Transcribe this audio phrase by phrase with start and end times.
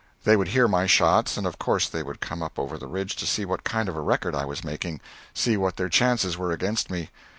[0.23, 3.15] They would hear my shots, and of course they would come up over the ridge
[3.17, 4.99] to see what kind of a record I was making
[5.35, 7.11] see what their chances were against me.